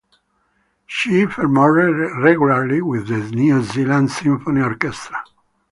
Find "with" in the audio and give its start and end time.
2.81-3.07